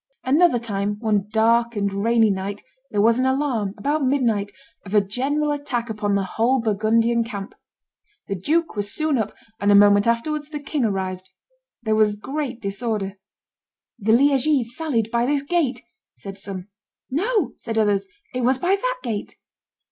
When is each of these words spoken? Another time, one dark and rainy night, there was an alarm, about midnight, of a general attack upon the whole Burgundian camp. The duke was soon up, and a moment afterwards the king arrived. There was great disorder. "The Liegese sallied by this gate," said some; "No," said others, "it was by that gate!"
Another 0.23 0.57
time, 0.57 0.95
one 0.99 1.27
dark 1.29 1.75
and 1.75 1.93
rainy 1.93 2.31
night, 2.31 2.63
there 2.89 3.03
was 3.03 3.19
an 3.19 3.27
alarm, 3.27 3.75
about 3.77 4.03
midnight, 4.03 4.51
of 4.83 4.95
a 4.95 4.99
general 4.99 5.51
attack 5.51 5.91
upon 5.91 6.15
the 6.15 6.23
whole 6.23 6.59
Burgundian 6.59 7.23
camp. 7.23 7.53
The 8.27 8.33
duke 8.33 8.75
was 8.75 8.91
soon 8.91 9.19
up, 9.19 9.31
and 9.59 9.71
a 9.71 9.75
moment 9.75 10.07
afterwards 10.07 10.49
the 10.49 10.59
king 10.59 10.85
arrived. 10.85 11.29
There 11.83 11.93
was 11.93 12.15
great 12.15 12.59
disorder. 12.59 13.19
"The 13.99 14.13
Liegese 14.13 14.75
sallied 14.75 15.11
by 15.11 15.27
this 15.27 15.43
gate," 15.43 15.83
said 16.17 16.35
some; 16.35 16.69
"No," 17.11 17.53
said 17.57 17.77
others, 17.77 18.07
"it 18.33 18.41
was 18.41 18.57
by 18.57 18.75
that 18.75 18.95
gate!" 19.03 19.35